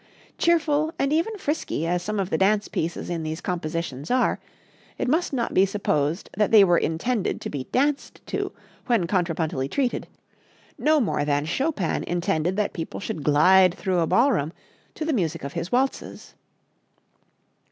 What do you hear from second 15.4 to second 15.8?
of his